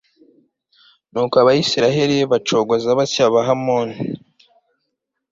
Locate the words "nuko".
1.11-1.35